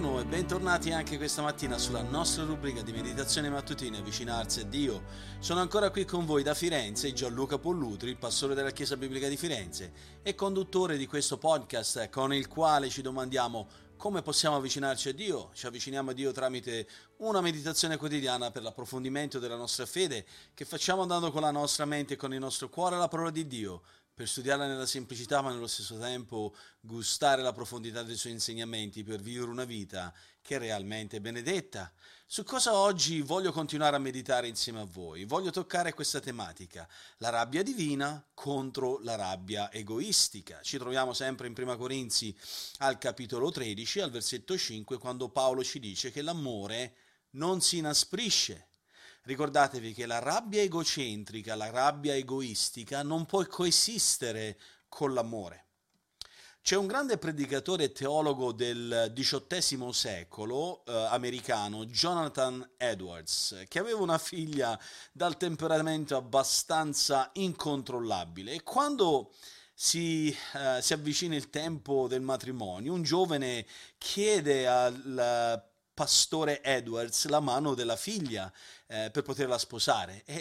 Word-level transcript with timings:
buongiorno 0.00 0.20
e 0.20 0.24
bentornati 0.24 0.92
anche 0.92 1.18
questa 1.18 1.42
mattina 1.42 1.76
sulla 1.76 2.00
nostra 2.00 2.44
rubrica 2.44 2.80
di 2.80 2.90
meditazione 2.90 3.50
mattutina 3.50 3.98
Avvicinarsi 3.98 4.60
a 4.60 4.64
Dio. 4.64 5.02
Sono 5.40 5.60
ancora 5.60 5.90
qui 5.90 6.06
con 6.06 6.24
voi 6.24 6.42
da 6.42 6.54
Firenze 6.54 7.12
Gianluca 7.12 7.58
Pollutri, 7.58 8.08
il 8.08 8.16
pastore 8.16 8.54
della 8.54 8.70
Chiesa 8.70 8.96
Biblica 8.96 9.28
di 9.28 9.36
Firenze 9.36 9.92
e 10.22 10.34
conduttore 10.34 10.96
di 10.96 11.06
questo 11.06 11.36
podcast 11.36 12.08
con 12.08 12.32
il 12.32 12.48
quale 12.48 12.88
ci 12.88 13.02
domandiamo 13.02 13.68
come 13.98 14.22
possiamo 14.22 14.56
avvicinarci 14.56 15.10
a 15.10 15.12
Dio? 15.12 15.50
Ci 15.52 15.66
avviciniamo 15.66 16.12
a 16.12 16.14
Dio 16.14 16.32
tramite 16.32 16.88
una 17.18 17.42
meditazione 17.42 17.98
quotidiana 17.98 18.50
per 18.50 18.62
l'approfondimento 18.62 19.38
della 19.38 19.56
nostra 19.56 19.84
fede 19.84 20.24
che 20.54 20.64
facciamo 20.64 21.02
andando 21.02 21.30
con 21.30 21.42
la 21.42 21.50
nostra 21.50 21.84
mente 21.84 22.14
e 22.14 22.16
con 22.16 22.32
il 22.32 22.40
nostro 22.40 22.70
cuore 22.70 22.94
alla 22.94 23.08
parola 23.08 23.30
di 23.30 23.46
Dio 23.46 23.82
per 24.20 24.28
studiarla 24.28 24.66
nella 24.66 24.84
semplicità 24.84 25.40
ma 25.40 25.50
nello 25.50 25.66
stesso 25.66 25.96
tempo 25.96 26.54
gustare 26.78 27.40
la 27.40 27.54
profondità 27.54 28.02
dei 28.02 28.16
suoi 28.16 28.34
insegnamenti 28.34 29.02
per 29.02 29.18
vivere 29.18 29.50
una 29.50 29.64
vita 29.64 30.12
che 30.42 30.56
è 30.56 30.58
realmente 30.58 31.22
benedetta. 31.22 31.90
Su 32.26 32.44
cosa 32.44 32.74
oggi 32.74 33.22
voglio 33.22 33.50
continuare 33.50 33.96
a 33.96 33.98
meditare 33.98 34.46
insieme 34.46 34.80
a 34.80 34.84
voi? 34.84 35.24
Voglio 35.24 35.50
toccare 35.50 35.94
questa 35.94 36.20
tematica, 36.20 36.86
la 37.16 37.30
rabbia 37.30 37.62
divina 37.62 38.22
contro 38.34 38.98
la 39.00 39.14
rabbia 39.14 39.72
egoistica. 39.72 40.60
Ci 40.60 40.76
troviamo 40.76 41.14
sempre 41.14 41.46
in 41.46 41.54
Prima 41.54 41.76
Corinzi 41.76 42.36
al 42.80 42.98
capitolo 42.98 43.50
13, 43.50 44.00
al 44.00 44.10
versetto 44.10 44.54
5, 44.54 44.98
quando 44.98 45.30
Paolo 45.30 45.64
ci 45.64 45.78
dice 45.78 46.10
che 46.10 46.20
l'amore 46.20 46.94
non 47.30 47.62
si 47.62 47.78
inasprisce 47.78 48.66
Ricordatevi 49.22 49.92
che 49.92 50.06
la 50.06 50.18
rabbia 50.18 50.62
egocentrica, 50.62 51.54
la 51.54 51.70
rabbia 51.70 52.14
egoistica 52.14 53.02
non 53.02 53.26
può 53.26 53.44
coesistere 53.46 54.58
con 54.88 55.12
l'amore. 55.12 55.66
C'è 56.62 56.76
un 56.76 56.86
grande 56.86 57.16
predicatore 57.16 57.84
e 57.84 57.92
teologo 57.92 58.52
del 58.52 59.12
XVIII 59.14 59.92
secolo 59.94 60.84
eh, 60.84 60.92
americano, 61.10 61.86
Jonathan 61.86 62.72
Edwards, 62.76 63.64
che 63.66 63.78
aveva 63.78 64.00
una 64.00 64.18
figlia 64.18 64.78
dal 65.10 65.38
temperamento 65.38 66.16
abbastanza 66.16 67.30
incontrollabile 67.34 68.52
e 68.52 68.62
quando 68.62 69.32
si, 69.72 70.28
eh, 70.28 70.82
si 70.82 70.92
avvicina 70.92 71.34
il 71.34 71.48
tempo 71.48 72.06
del 72.08 72.20
matrimonio, 72.20 72.92
un 72.92 73.02
giovane 73.02 73.66
chiede 73.96 74.66
al 74.66 75.69
pastore 75.92 76.62
Edwards 76.62 77.26
la 77.26 77.40
mano 77.40 77.74
della 77.74 77.96
figlia 77.96 78.52
eh, 78.86 79.10
per 79.10 79.22
poterla 79.22 79.58
sposare. 79.58 80.24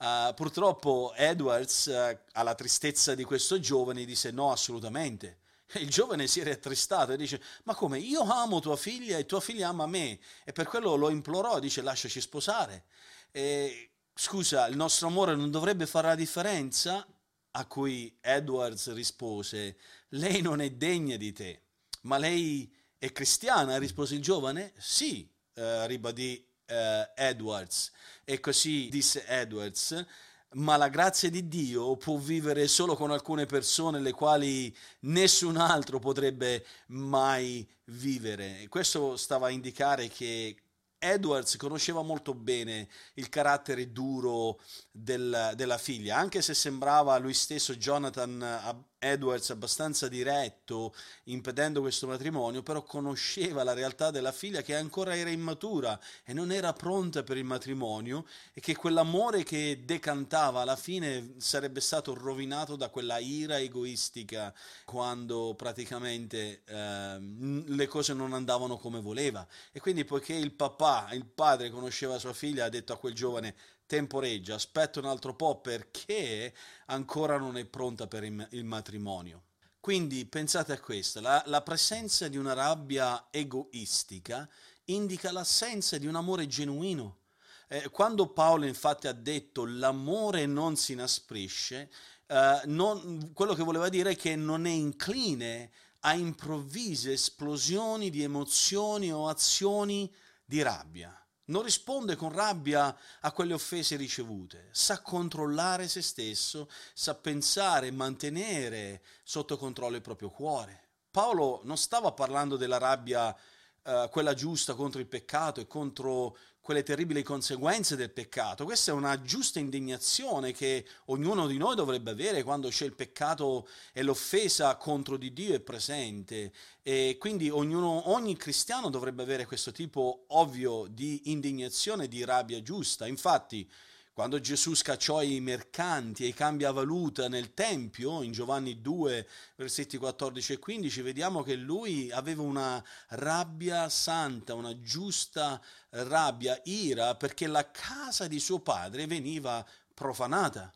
E 0.00 0.06
uh, 0.06 0.34
purtroppo 0.34 1.12
Edwards, 1.14 1.86
uh, 1.86 2.18
alla 2.32 2.54
tristezza 2.54 3.14
di 3.14 3.22
questo 3.24 3.60
giovane, 3.60 4.06
disse 4.06 4.30
no, 4.30 4.50
assolutamente. 4.50 5.40
Il 5.78 5.88
giovane 5.88 6.26
si 6.26 6.40
è 6.40 6.44
rattristato 6.44 7.12
e 7.12 7.16
dice: 7.16 7.40
Ma 7.64 7.74
come? 7.74 7.98
Io 7.98 8.22
amo 8.22 8.60
tua 8.60 8.76
figlia 8.76 9.18
e 9.18 9.26
tua 9.26 9.40
figlia 9.40 9.68
ama 9.68 9.86
me. 9.86 10.18
E 10.44 10.52
per 10.52 10.66
quello 10.66 10.94
lo 10.94 11.10
implorò, 11.10 11.58
dice: 11.58 11.82
Lasciaci 11.82 12.20
sposare. 12.20 12.84
E, 13.30 13.90
scusa, 14.14 14.66
il 14.66 14.76
nostro 14.76 15.06
amore 15.08 15.34
non 15.34 15.50
dovrebbe 15.50 15.86
fare 15.86 16.08
la 16.08 16.14
differenza? 16.14 17.06
A 17.52 17.66
cui 17.66 18.16
Edwards 18.20 18.92
rispose: 18.92 19.76
Lei 20.10 20.40
non 20.40 20.60
è 20.60 20.70
degna 20.70 21.16
di 21.16 21.32
te, 21.32 21.62
ma 22.02 22.18
lei 22.18 22.72
è 23.00 23.12
cristiana? 23.12 23.78
rispose 23.78 24.14
il 24.14 24.20
giovane. 24.20 24.74
Sì, 24.76 25.26
eh, 25.54 25.86
ribadì 25.86 26.46
eh, 26.66 27.10
Edwards. 27.16 27.90
E 28.24 28.40
così 28.40 28.88
disse 28.90 29.24
Edwards. 29.26 30.06
Ma 30.54 30.76
la 30.76 30.88
grazia 30.88 31.30
di 31.30 31.48
Dio 31.48 31.96
può 31.96 32.18
vivere 32.18 32.68
solo 32.68 32.96
con 32.96 33.10
alcune 33.10 33.46
persone 33.46 34.00
le 34.00 34.12
quali 34.12 34.76
nessun 35.00 35.56
altro 35.56 35.98
potrebbe 35.98 36.66
mai 36.88 37.66
vivere. 37.84 38.66
Questo 38.68 39.16
stava 39.16 39.46
a 39.46 39.50
indicare 39.50 40.08
che 40.08 40.56
Edwards 40.98 41.56
conosceva 41.56 42.02
molto 42.02 42.34
bene 42.34 42.86
il 43.14 43.30
carattere 43.30 43.92
duro 43.92 44.60
del, 44.90 45.52
della 45.54 45.78
figlia, 45.78 46.18
anche 46.18 46.42
se 46.42 46.52
sembrava 46.52 47.16
lui 47.16 47.32
stesso 47.32 47.76
Jonathan 47.76 48.84
Edwards 49.02 49.48
abbastanza 49.48 50.08
diretto, 50.08 50.94
impedendo 51.24 51.80
questo 51.80 52.06
matrimonio, 52.06 52.62
però 52.62 52.82
conosceva 52.82 53.64
la 53.64 53.72
realtà 53.72 54.10
della 54.10 54.30
figlia 54.30 54.60
che 54.60 54.76
ancora 54.76 55.16
era 55.16 55.30
immatura 55.30 55.98
e 56.22 56.34
non 56.34 56.52
era 56.52 56.74
pronta 56.74 57.22
per 57.22 57.38
il 57.38 57.44
matrimonio 57.44 58.26
e 58.52 58.60
che 58.60 58.76
quell'amore 58.76 59.42
che 59.42 59.84
decantava 59.86 60.60
alla 60.60 60.76
fine 60.76 61.36
sarebbe 61.38 61.80
stato 61.80 62.12
rovinato 62.12 62.76
da 62.76 62.90
quella 62.90 63.16
ira 63.18 63.58
egoistica 63.58 64.54
quando 64.84 65.54
praticamente 65.56 66.62
eh, 66.66 67.18
le 67.18 67.86
cose 67.86 68.12
non 68.12 68.34
andavano 68.34 68.76
come 68.76 69.00
voleva. 69.00 69.46
E 69.72 69.80
quindi 69.80 70.04
poiché 70.04 70.34
il 70.34 70.52
papà, 70.52 71.08
il 71.12 71.24
padre 71.24 71.70
conosceva 71.70 72.18
sua 72.18 72.34
figlia, 72.34 72.66
ha 72.66 72.68
detto 72.68 72.92
a 72.92 72.98
quel 72.98 73.14
giovane 73.14 73.54
temporeggia, 73.90 74.54
aspetta 74.54 75.00
un 75.00 75.06
altro 75.06 75.34
po' 75.34 75.60
perché 75.60 76.54
ancora 76.86 77.38
non 77.38 77.56
è 77.56 77.64
pronta 77.64 78.06
per 78.06 78.22
il 78.22 78.64
matrimonio. 78.64 79.46
Quindi 79.80 80.26
pensate 80.26 80.72
a 80.72 80.78
questo, 80.78 81.20
la, 81.20 81.42
la 81.46 81.60
presenza 81.62 82.28
di 82.28 82.36
una 82.36 82.52
rabbia 82.52 83.26
egoistica 83.32 84.48
indica 84.84 85.32
l'assenza 85.32 85.98
di 85.98 86.06
un 86.06 86.14
amore 86.14 86.46
genuino. 86.46 87.22
Eh, 87.66 87.88
quando 87.88 88.28
Paolo 88.28 88.64
infatti 88.66 89.08
ha 89.08 89.12
detto 89.12 89.64
l'amore 89.64 90.46
non 90.46 90.76
si 90.76 90.92
inasprisce, 90.92 91.90
eh, 92.28 92.60
non, 92.66 93.32
quello 93.32 93.54
che 93.54 93.64
voleva 93.64 93.88
dire 93.88 94.12
è 94.12 94.16
che 94.16 94.36
non 94.36 94.66
è 94.66 94.70
incline 94.70 95.72
a 96.00 96.14
improvvise 96.14 97.12
esplosioni 97.12 98.08
di 98.08 98.22
emozioni 98.22 99.12
o 99.12 99.26
azioni 99.26 100.14
di 100.44 100.62
rabbia 100.62 101.12
non 101.50 101.62
risponde 101.62 102.16
con 102.16 102.32
rabbia 102.32 102.96
a 103.20 103.32
quelle 103.32 103.52
offese 103.52 103.96
ricevute, 103.96 104.68
sa 104.70 105.02
controllare 105.02 105.88
se 105.88 106.00
stesso, 106.00 106.68
sa 106.94 107.14
pensare 107.14 107.88
e 107.88 107.92
mantenere 107.92 109.02
sotto 109.22 109.56
controllo 109.56 109.96
il 109.96 110.02
proprio 110.02 110.30
cuore. 110.30 110.88
Paolo 111.10 111.60
non 111.64 111.76
stava 111.76 112.12
parlando 112.12 112.56
della 112.56 112.78
rabbia, 112.78 113.36
eh, 113.82 114.08
quella 114.10 114.34
giusta 114.34 114.74
contro 114.74 115.00
il 115.00 115.06
peccato 115.06 115.60
e 115.60 115.66
contro 115.66 116.36
quelle 116.70 116.84
terribili 116.84 117.24
conseguenze 117.24 117.96
del 117.96 118.12
peccato. 118.12 118.64
Questa 118.64 118.92
è 118.92 118.94
una 118.94 119.20
giusta 119.22 119.58
indignazione 119.58 120.52
che 120.52 120.86
ognuno 121.06 121.48
di 121.48 121.58
noi 121.58 121.74
dovrebbe 121.74 122.12
avere 122.12 122.44
quando 122.44 122.68
c'è 122.68 122.84
il 122.84 122.94
peccato 122.94 123.66
e 123.92 124.04
l'offesa 124.04 124.76
contro 124.76 125.16
di 125.16 125.32
Dio 125.32 125.52
è 125.52 125.58
presente. 125.58 126.52
E 126.80 127.16
quindi 127.18 127.50
ognuno, 127.50 128.12
ogni 128.12 128.36
cristiano 128.36 128.88
dovrebbe 128.88 129.24
avere 129.24 129.46
questo 129.46 129.72
tipo 129.72 130.26
ovvio 130.28 130.86
di 130.88 131.32
indignazione, 131.32 132.06
di 132.06 132.24
rabbia 132.24 132.62
giusta. 132.62 133.08
Infatti, 133.08 133.68
quando 134.12 134.40
Gesù 134.40 134.74
scacciò 134.74 135.22
i 135.22 135.40
mercanti 135.40 136.24
e 136.24 136.28
i 136.28 136.34
cambiavaluta 136.34 137.28
nel 137.28 137.54
Tempio, 137.54 138.22
in 138.22 138.32
Giovanni 138.32 138.80
2, 138.80 139.28
versetti 139.56 139.96
14 139.96 140.54
e 140.54 140.58
15, 140.58 141.02
vediamo 141.02 141.42
che 141.42 141.54
lui 141.54 142.10
aveva 142.10 142.42
una 142.42 142.84
rabbia 143.10 143.88
santa, 143.88 144.54
una 144.54 144.78
giusta 144.80 145.60
rabbia, 145.90 146.60
ira, 146.64 147.14
perché 147.14 147.46
la 147.46 147.70
casa 147.70 148.26
di 148.26 148.40
suo 148.40 148.60
padre 148.60 149.06
veniva 149.06 149.64
profanata. 149.94 150.72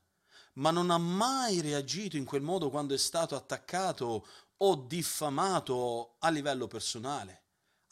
Ma 0.55 0.71
non 0.71 0.91
ha 0.91 0.99
mai 0.99 1.61
reagito 1.61 2.17
in 2.17 2.25
quel 2.25 2.43
modo 2.43 2.71
quando 2.71 2.95
è 2.95 2.99
stato 2.99 3.35
attaccato 3.35 4.27
o 4.57 4.77
diffamato 4.77 6.15
a 6.21 6.31
livello 6.31 6.69
personale 6.69 7.44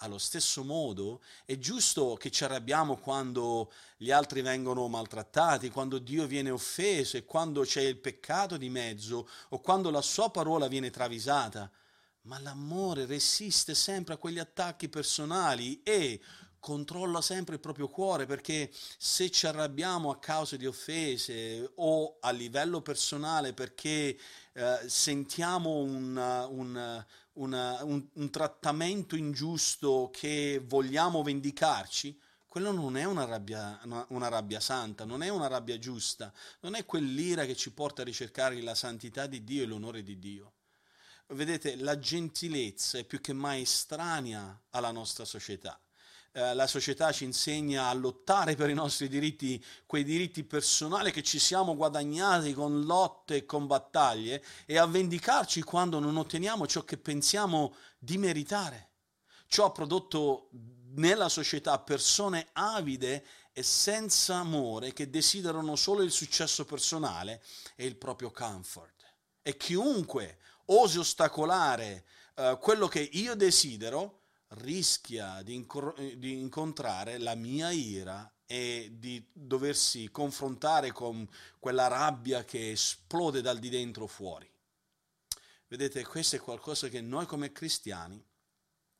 allo 0.02 0.18
stesso 0.18 0.64
modo 0.64 1.22
è 1.44 1.56
giusto 1.58 2.16
che 2.16 2.30
ci 2.30 2.44
arrabbiamo 2.44 2.96
quando 2.96 3.72
gli 3.96 4.10
altri 4.10 4.42
vengono 4.42 4.88
maltrattati, 4.88 5.70
quando 5.70 5.98
Dio 5.98 6.26
viene 6.26 6.50
offeso 6.50 7.16
e 7.16 7.24
quando 7.24 7.62
c'è 7.62 7.82
il 7.82 7.98
peccato 7.98 8.56
di 8.56 8.68
mezzo 8.68 9.28
o 9.50 9.60
quando 9.60 9.90
la 9.90 10.02
sua 10.02 10.30
parola 10.30 10.66
viene 10.66 10.90
travisata. 10.90 11.70
Ma 12.22 12.38
l'amore 12.40 13.06
resiste 13.06 13.74
sempre 13.74 14.14
a 14.14 14.16
quegli 14.16 14.38
attacchi 14.38 14.88
personali 14.88 15.82
e 15.82 16.20
controlla 16.62 17.20
sempre 17.20 17.56
il 17.56 17.60
proprio 17.60 17.88
cuore 17.88 18.24
perché 18.24 18.70
se 18.96 19.32
ci 19.32 19.48
arrabbiamo 19.48 20.10
a 20.10 20.18
causa 20.20 20.56
di 20.56 20.64
offese 20.64 21.72
o 21.74 22.18
a 22.20 22.30
livello 22.30 22.80
personale 22.80 23.52
perché 23.52 24.16
eh, 24.52 24.78
sentiamo 24.86 25.78
un, 25.78 26.16
un, 26.50 27.04
una, 27.34 27.82
un, 27.84 28.06
un 28.12 28.30
trattamento 28.30 29.16
ingiusto 29.16 30.10
che 30.12 30.62
vogliamo 30.64 31.22
vendicarci, 31.22 32.18
quello 32.46 32.70
non 32.70 32.96
è 32.98 33.04
una 33.04 33.24
rabbia, 33.24 33.80
una, 33.84 34.04
una 34.10 34.28
rabbia, 34.28 34.60
santa, 34.60 35.06
non 35.06 35.22
è 35.22 35.30
una 35.30 35.46
rabbia 35.46 35.78
giusta, 35.78 36.30
non 36.60 36.74
è 36.74 36.84
quell'ira 36.84 37.46
che 37.46 37.56
ci 37.56 37.72
porta 37.72 38.02
a 38.02 38.04
ricercare 38.04 38.60
la 38.60 38.74
santità 38.74 39.26
di 39.26 39.42
Dio 39.42 39.62
e 39.62 39.66
l'onore 39.66 40.02
di 40.02 40.18
Dio. 40.18 40.52
Vedete, 41.28 41.76
la 41.76 41.98
gentilezza 41.98 42.98
è 42.98 43.04
più 43.04 43.22
che 43.22 43.32
mai 43.32 43.62
estranea 43.62 44.60
alla 44.70 44.90
nostra 44.90 45.24
società. 45.24 45.80
Eh, 46.34 46.54
la 46.54 46.66
società 46.66 47.12
ci 47.12 47.24
insegna 47.24 47.88
a 47.88 47.92
lottare 47.92 48.54
per 48.54 48.70
i 48.70 48.74
nostri 48.74 49.06
diritti, 49.06 49.62
quei 49.84 50.02
diritti 50.02 50.44
personali 50.44 51.12
che 51.12 51.22
ci 51.22 51.38
siamo 51.38 51.76
guadagnati 51.76 52.54
con 52.54 52.86
lotte 52.86 53.36
e 53.36 53.44
con 53.44 53.66
battaglie 53.66 54.42
e 54.64 54.78
a 54.78 54.86
vendicarci 54.86 55.62
quando 55.62 55.98
non 55.98 56.16
otteniamo 56.16 56.66
ciò 56.66 56.84
che 56.84 56.96
pensiamo 56.96 57.74
di 57.98 58.16
meritare. 58.16 58.88
ciò 59.46 59.66
ha 59.66 59.72
prodotto 59.72 60.48
nella 60.94 61.28
società 61.28 61.78
persone 61.80 62.48
avide 62.52 63.26
e 63.52 63.62
senza 63.62 64.36
amore 64.36 64.94
che 64.94 65.10
desiderano 65.10 65.76
solo 65.76 66.00
il 66.00 66.10
successo 66.10 66.64
personale 66.64 67.42
e 67.76 67.84
il 67.84 67.96
proprio 67.96 68.30
comfort. 68.30 69.04
E 69.42 69.58
chiunque 69.58 70.38
osi 70.66 70.96
ostacolare 70.96 72.06
uh, 72.36 72.58
quello 72.58 72.88
che 72.88 73.00
io 73.00 73.34
desidero 73.34 74.21
rischia 74.54 75.42
di, 75.42 75.54
incor- 75.54 76.00
di 76.14 76.38
incontrare 76.38 77.18
la 77.18 77.34
mia 77.34 77.70
ira 77.70 78.30
e 78.46 78.90
di 78.92 79.24
doversi 79.32 80.10
confrontare 80.10 80.92
con 80.92 81.26
quella 81.58 81.86
rabbia 81.86 82.44
che 82.44 82.72
esplode 82.72 83.40
dal 83.40 83.58
di 83.58 83.70
dentro 83.70 84.06
fuori. 84.06 84.50
Vedete, 85.68 86.04
questo 86.04 86.36
è 86.36 86.38
qualcosa 86.38 86.88
che 86.88 87.00
noi 87.00 87.24
come 87.24 87.50
cristiani 87.50 88.22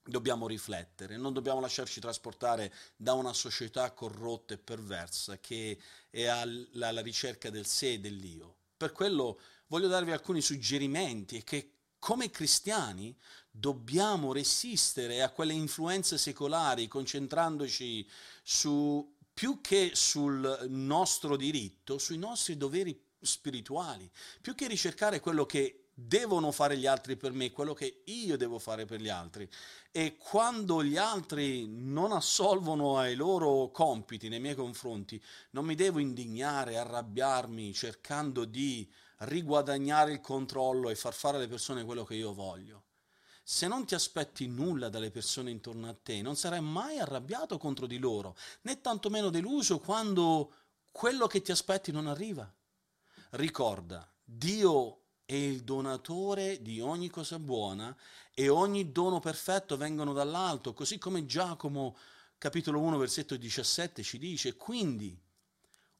dobbiamo 0.02 0.48
riflettere, 0.48 1.16
non 1.16 1.32
dobbiamo 1.32 1.60
lasciarci 1.60 2.00
trasportare 2.00 2.72
da 2.96 3.12
una 3.12 3.34
società 3.34 3.92
corrotta 3.92 4.54
e 4.54 4.58
perversa 4.58 5.38
che 5.38 5.78
è 6.08 6.24
alla, 6.24 6.88
alla 6.88 7.02
ricerca 7.02 7.50
del 7.50 7.66
sé 7.66 7.92
e 7.92 8.00
dell'io. 8.00 8.56
Per 8.76 8.92
quello 8.92 9.38
voglio 9.66 9.88
darvi 9.88 10.12
alcuni 10.12 10.40
suggerimenti 10.40 11.36
e 11.36 11.44
che 11.44 11.72
come 12.02 12.30
cristiani 12.30 13.16
dobbiamo 13.48 14.32
resistere 14.32 15.22
a 15.22 15.30
quelle 15.30 15.52
influenze 15.52 16.18
secolari 16.18 16.88
concentrandoci 16.88 18.04
su 18.42 19.18
più 19.32 19.60
che 19.60 19.92
sul 19.94 20.66
nostro 20.68 21.36
diritto, 21.36 21.98
sui 21.98 22.18
nostri 22.18 22.56
doveri 22.56 23.00
spirituali, 23.20 24.10
più 24.40 24.56
che 24.56 24.66
ricercare 24.66 25.20
quello 25.20 25.46
che 25.46 25.90
devono 25.94 26.50
fare 26.50 26.76
gli 26.76 26.86
altri 26.86 27.16
per 27.16 27.30
me, 27.30 27.52
quello 27.52 27.72
che 27.72 28.02
io 28.06 28.36
devo 28.36 28.58
fare 28.58 28.84
per 28.84 29.00
gli 29.00 29.08
altri. 29.08 29.48
E 29.92 30.16
quando 30.16 30.82
gli 30.82 30.96
altri 30.96 31.68
non 31.68 32.10
assolvono 32.10 32.98
ai 32.98 33.14
loro 33.14 33.70
compiti 33.70 34.28
nei 34.28 34.40
miei 34.40 34.56
confronti, 34.56 35.22
non 35.50 35.64
mi 35.64 35.76
devo 35.76 36.00
indignare, 36.00 36.78
arrabbiarmi, 36.78 37.72
cercando 37.72 38.44
di 38.44 38.90
riguadagnare 39.24 40.12
il 40.12 40.20
controllo 40.20 40.88
e 40.88 40.94
far 40.94 41.14
fare 41.14 41.36
alle 41.36 41.48
persone 41.48 41.84
quello 41.84 42.04
che 42.04 42.14
io 42.14 42.32
voglio. 42.32 42.84
Se 43.44 43.66
non 43.66 43.84
ti 43.84 43.94
aspetti 43.94 44.46
nulla 44.46 44.88
dalle 44.88 45.10
persone 45.10 45.50
intorno 45.50 45.88
a 45.88 45.96
te, 46.00 46.22
non 46.22 46.36
sarai 46.36 46.60
mai 46.60 46.98
arrabbiato 46.98 47.58
contro 47.58 47.86
di 47.86 47.98
loro, 47.98 48.36
né 48.62 48.80
tantomeno 48.80 49.30
deluso 49.30 49.80
quando 49.80 50.52
quello 50.92 51.26
che 51.26 51.42
ti 51.42 51.50
aspetti 51.50 51.90
non 51.90 52.06
arriva. 52.06 52.50
Ricorda, 53.30 54.08
Dio 54.22 55.00
è 55.24 55.34
il 55.34 55.62
donatore 55.62 56.62
di 56.62 56.80
ogni 56.80 57.08
cosa 57.08 57.38
buona 57.38 57.96
e 58.34 58.48
ogni 58.48 58.92
dono 58.92 59.18
perfetto 59.18 59.76
vengono 59.76 60.12
dall'alto, 60.12 60.72
così 60.72 60.98
come 60.98 61.26
Giacomo 61.26 61.96
capitolo 62.38 62.80
1 62.80 62.96
versetto 62.98 63.36
17 63.36 64.02
ci 64.02 64.18
dice, 64.18 64.56
quindi 64.56 65.18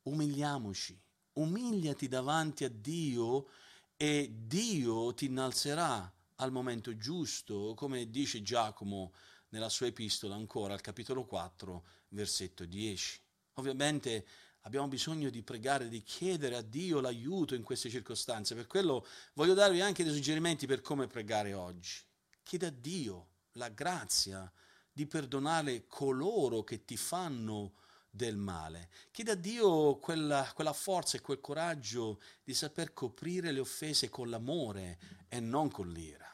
umiliamoci, 0.03 1.01
umiliati 1.35 2.09
davanti 2.09 2.65
a 2.65 2.69
Dio 2.69 3.49
e 3.97 4.31
Dio 4.33 5.15
ti 5.15 5.27
innalzerà 5.27 6.13
al 6.37 6.53
momento 6.53 6.97
giusto, 6.97 7.75
come 7.75 8.11
dice 8.11 8.43
Giacomo 8.43 9.13
nella 9.51 9.69
sua 9.69 9.87
epistola 9.87 10.35
ancora 10.35 10.75
al 10.75 10.81
capitolo 10.81 11.25
4 11.25 11.85
versetto 12.09 12.65
10. 12.65 13.21
Ovviamente 13.55 14.27
Abbiamo 14.65 14.87
bisogno 14.87 15.29
di 15.29 15.43
pregare, 15.43 15.89
di 15.89 16.03
chiedere 16.03 16.55
a 16.55 16.63
Dio 16.63 17.01
l'aiuto 17.01 17.57
in 17.57 17.63
queste 17.63 17.91
circostanze. 17.91 18.55
Per 18.55 18.69
quello 18.69 19.05
voglio 19.33 19.55
darvi 19.55 19.81
anche 19.81 20.05
dei 20.05 20.13
suggerimenti 20.13 20.67
per 20.67 20.81
come 20.81 21.09
pregare 21.09 21.53
oggi. 21.53 22.01
Chiede 22.45 22.67
a 22.67 22.71
Dio 22.71 23.29
la 23.53 23.69
grazia 23.71 24.51
di 24.93 25.07
perdonare 25.07 25.87
coloro 25.89 26.63
che 26.63 26.85
ti 26.85 26.97
fanno 26.97 27.73
del 28.15 28.37
male. 28.37 28.91
Chiede 29.11 29.31
a 29.31 29.37
Dio 29.37 29.97
quella, 29.97 30.51
quella, 30.55 30.75
forza 30.75 31.17
e 31.17 31.23
quel 31.23 31.41
coraggio 31.41 32.21
di 32.45 32.53
saper 32.53 32.93
coprire 32.93 33.51
le 33.51 33.61
offese 33.61 34.11
con 34.11 34.29
l'amore 34.29 34.99
e 35.29 35.41
non 35.41 35.71
con 35.71 35.91
l'ira. 35.91 36.29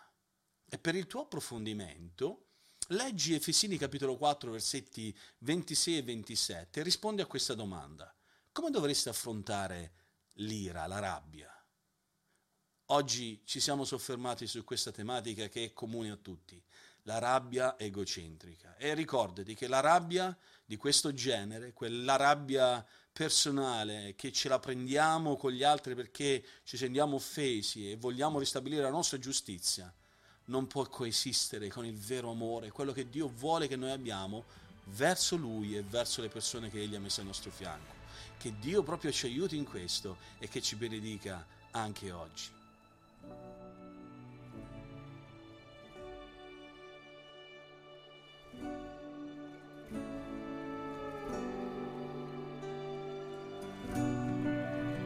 E 0.68 0.78
per 0.78 0.96
il 0.96 1.06
tuo 1.06 1.22
approfondimento, 1.22 2.48
leggi 2.88 3.34
Efesini 3.34 3.78
capitolo 3.78 4.16
4 4.16 4.50
versetti 4.50 5.16
26 5.38 5.96
e 5.96 6.02
27 6.02 6.80
e 6.80 6.82
rispondi 6.82 7.22
a 7.22 7.26
questa 7.26 7.54
domanda 7.54 8.12
come 8.58 8.70
dovreste 8.70 9.08
affrontare 9.08 9.92
l'ira, 10.38 10.88
la 10.88 10.98
rabbia? 10.98 11.48
Oggi 12.86 13.42
ci 13.44 13.60
siamo 13.60 13.84
soffermati 13.84 14.48
su 14.48 14.64
questa 14.64 14.90
tematica 14.90 15.46
che 15.46 15.66
è 15.66 15.72
comune 15.72 16.10
a 16.10 16.16
tutti, 16.16 16.60
la 17.08 17.18
rabbia 17.18 17.78
egocentrica. 17.78 18.76
E 18.76 18.92
ricordati 18.92 19.54
che 19.54 19.66
la 19.66 19.80
rabbia 19.80 20.36
di 20.64 20.76
questo 20.76 21.14
genere, 21.14 21.72
quella 21.72 22.16
rabbia 22.16 22.84
personale 23.10 24.14
che 24.14 24.30
ce 24.30 24.50
la 24.50 24.58
prendiamo 24.58 25.36
con 25.36 25.50
gli 25.50 25.62
altri 25.62 25.94
perché 25.94 26.44
ci 26.64 26.76
sentiamo 26.76 27.16
offesi 27.16 27.90
e 27.90 27.96
vogliamo 27.96 28.38
ristabilire 28.38 28.82
la 28.82 28.90
nostra 28.90 29.18
giustizia, 29.18 29.92
non 30.44 30.66
può 30.66 30.86
coesistere 30.86 31.68
con 31.68 31.86
il 31.86 31.96
vero 31.96 32.30
amore, 32.30 32.70
quello 32.70 32.92
che 32.92 33.08
Dio 33.08 33.28
vuole 33.28 33.68
che 33.68 33.76
noi 33.76 33.90
abbiamo 33.90 34.44
verso 34.88 35.36
Lui 35.36 35.76
e 35.76 35.82
verso 35.82 36.20
le 36.20 36.28
persone 36.28 36.68
che 36.68 36.80
Egli 36.80 36.94
ha 36.94 37.00
messo 37.00 37.20
al 37.20 37.26
nostro 37.26 37.50
fianco. 37.50 37.96
Che 38.36 38.54
Dio 38.58 38.82
proprio 38.82 39.10
ci 39.10 39.26
aiuti 39.26 39.56
in 39.56 39.64
questo 39.64 40.18
e 40.38 40.46
che 40.48 40.60
ci 40.60 40.76
benedica 40.76 41.44
anche 41.70 42.12
oggi. 42.12 42.56